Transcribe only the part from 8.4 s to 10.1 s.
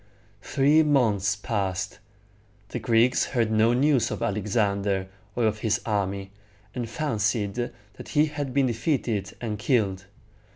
been defeated and killed.